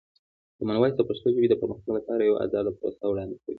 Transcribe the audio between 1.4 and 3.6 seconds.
د پرمختګ لپاره یوه ازاده پروسه وړاندې کوي.